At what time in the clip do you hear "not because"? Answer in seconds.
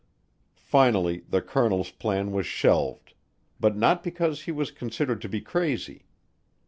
3.77-4.45